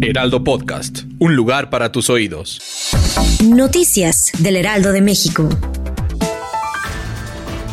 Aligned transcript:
Heraldo 0.00 0.42
Podcast. 0.44 1.00
Un 1.18 1.36
lugar 1.36 1.68
para 1.68 1.92
tus 1.92 2.08
oídos. 2.08 2.60
Noticias 3.44 4.32
del 4.38 4.56
Heraldo 4.56 4.92
de 4.92 5.00
México. 5.02 5.48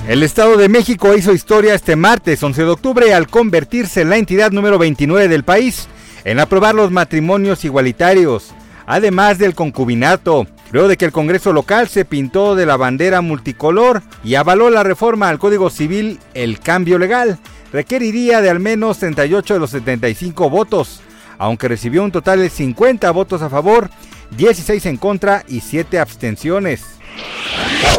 El 0.07 0.23
Estado 0.23 0.57
de 0.57 0.67
México 0.67 1.15
hizo 1.15 1.33
historia 1.33 1.73
este 1.73 1.95
martes 1.95 2.41
11 2.43 2.63
de 2.63 2.69
octubre 2.69 3.13
al 3.13 3.27
convertirse 3.27 4.01
en 4.01 4.09
la 4.09 4.17
entidad 4.17 4.51
número 4.51 4.77
29 4.77 5.27
del 5.27 5.43
país 5.43 5.87
en 6.25 6.39
aprobar 6.39 6.75
los 6.75 6.91
matrimonios 6.91 7.63
igualitarios, 7.63 8.49
además 8.85 9.37
del 9.37 9.55
concubinato, 9.55 10.47
luego 10.71 10.87
de 10.87 10.97
que 10.97 11.05
el 11.05 11.11
Congreso 11.11 11.53
local 11.53 11.87
se 11.87 12.05
pintó 12.05 12.55
de 12.55 12.65
la 12.65 12.75
bandera 12.75 13.21
multicolor 13.21 14.01
y 14.23 14.35
avaló 14.35 14.69
la 14.69 14.83
reforma 14.83 15.29
al 15.29 15.39
Código 15.39 15.69
Civil, 15.69 16.19
el 16.33 16.59
cambio 16.59 16.97
legal 16.99 17.39
requeriría 17.71 18.41
de 18.41 18.49
al 18.49 18.59
menos 18.59 18.99
38 18.99 19.55
de 19.55 19.59
los 19.59 19.69
75 19.71 20.49
votos, 20.49 21.01
aunque 21.37 21.67
recibió 21.67 22.03
un 22.03 22.11
total 22.11 22.39
de 22.39 22.49
50 22.49 23.09
votos 23.11 23.41
a 23.41 23.49
favor, 23.49 23.89
16 24.37 24.85
en 24.85 24.97
contra 24.97 25.43
y 25.47 25.61
7 25.61 25.99
abstenciones. 25.99 26.99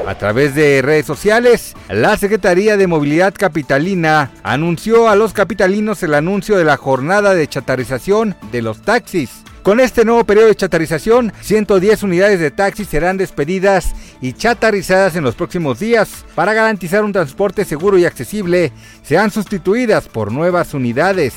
A 0.07 0.15
través 0.17 0.55
de 0.55 0.83
redes 0.83 1.07
sociales, 1.07 1.75
la 1.89 2.17
Secretaría 2.17 2.77
de 2.77 2.87
Movilidad 2.87 3.35
Capitalina 3.35 4.31
anunció 4.43 5.09
a 5.09 5.17
los 5.17 5.33
capitalinos 5.33 6.03
el 6.03 6.15
anuncio 6.15 6.57
de 6.57 6.65
la 6.65 6.77
jornada 6.77 7.35
de 7.35 7.49
chatarización 7.49 8.37
de 8.53 8.63
los 8.63 8.83
taxis. 8.83 9.31
Con 9.63 9.79
este 9.79 10.07
nuevo 10.07 10.25
periodo 10.25 10.49
de 10.49 10.55
chatarización, 10.55 11.35
110 11.43 12.03
unidades 12.03 12.41
de 12.41 12.51
taxis 12.51 12.89
serán 12.89 13.19
despedidas 13.19 13.95
y 14.23 14.33
chatarizadas 14.33 15.17
en 15.17 15.25
los 15.25 15.35
próximos 15.35 15.79
días. 15.79 16.25
Para 16.35 16.55
garantizar 16.55 17.05
un 17.05 17.13
transporte 17.13 17.67
seguro 17.67 17.99
y 17.99 18.07
accesible, 18.07 18.73
serán 19.03 19.31
sustituidas 19.31 20.09
por 20.09 20.33
nuevas 20.33 20.73
unidades. 20.73 21.35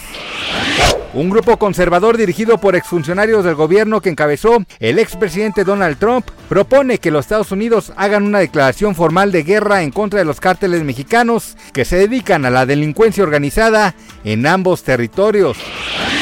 Un 1.13 1.29
grupo 1.29 1.57
conservador 1.57 2.17
dirigido 2.17 2.57
por 2.57 2.75
exfuncionarios 2.75 3.43
del 3.43 3.55
gobierno 3.55 4.01
que 4.01 4.09
encabezó 4.09 4.63
el 4.79 4.97
expresidente 4.99 5.63
Donald 5.63 5.99
Trump 5.99 6.25
propone 6.49 6.97
que 6.97 7.11
los 7.11 7.25
Estados 7.25 7.51
Unidos 7.51 7.93
hagan 7.97 8.23
una 8.23 8.39
declaración 8.39 8.95
formal 8.95 9.31
de 9.31 9.43
guerra 9.43 9.83
en 9.83 9.91
contra 9.91 10.19
de 10.19 10.25
los 10.25 10.39
cárteles 10.39 10.83
mexicanos 10.83 11.55
que 11.71 11.85
se 11.85 11.97
dedican 11.97 12.45
a 12.45 12.49
la 12.49 12.65
delincuencia 12.65 13.23
organizada 13.23 13.93
en 14.23 14.47
ambos 14.47 14.81
territorios. 14.83 15.57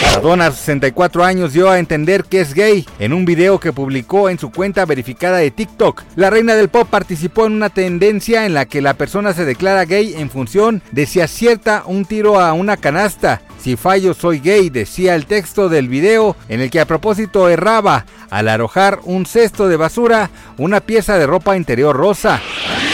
Madonna, 0.04 0.52
64 0.52 1.24
años, 1.24 1.54
dio 1.54 1.70
a 1.70 1.80
entender 1.80 2.26
que 2.26 2.42
es 2.42 2.54
gay 2.54 2.86
en 3.00 3.14
un 3.14 3.26
video 3.26 3.60
que 3.60 3.74
publicó 3.74 4.30
en 4.30 4.38
su 4.38 4.52
cuenta 4.52 4.86
verificada 4.86 5.38
de 5.38 5.52
TikTok. 5.52 6.04
La 6.16 6.30
reina 6.30 6.56
del 6.56 6.70
pop 6.70 6.88
participó 6.90 7.46
en 7.46 7.54
una 7.54 7.70
tendencia 7.70 8.46
en 8.46 8.54
la 8.54 8.66
que 8.66 8.82
la 8.82 8.94
persona 8.94 9.34
se 9.34 9.46
declara 9.46 9.86
gay 9.86 10.14
en 10.16 10.30
función 10.30 10.84
de 10.92 11.06
si 11.06 11.22
acierta 11.22 11.84
un 11.86 12.06
tiro 12.06 12.40
a 12.40 12.54
una 12.54 12.78
canasta. 12.78 13.42
Si 13.62 13.76
fallo 13.76 14.14
soy 14.14 14.40
gay, 14.40 14.70
decía 14.70 15.16
el 15.16 15.26
texto 15.26 15.70
del 15.70 15.88
video 15.88 16.36
en 16.50 16.62
el 16.62 16.70
que 16.70 16.80
a 16.80 16.86
propósito 16.86 17.48
erraba 17.48 18.06
al 18.30 18.48
arrojar 18.48 19.00
un 19.04 19.26
cesto 19.26 19.68
de 19.68 19.78
basura 19.78 20.30
una 20.58 20.82
pieza 20.82 21.18
de 21.18 21.28
ropa 21.28 21.56
interior 21.56 21.96
rosa. 21.96 22.42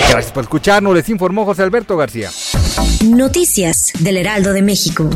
Gracias 0.10 0.32
por 0.32 0.44
escucharnos, 0.44 0.94
les 0.94 1.10
informó 1.10 1.46
José 1.46 1.64
Alberto 1.64 1.98
García. 1.98 2.30
Noticias 3.06 3.92
del 4.00 4.18
Heraldo 4.18 4.54
de 4.54 4.62
México. 4.62 5.10